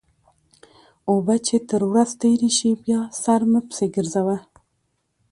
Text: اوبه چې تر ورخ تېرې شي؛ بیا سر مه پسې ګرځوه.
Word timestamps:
اوبه 1.11 1.35
چې 1.47 1.55
تر 1.69 1.81
ورخ 1.91 2.09
تېرې 2.21 2.49
شي؛ 2.57 2.71
بیا 2.83 2.99
سر 3.21 3.41
مه 3.51 3.61
پسې 3.67 3.85
ګرځوه. 3.95 4.37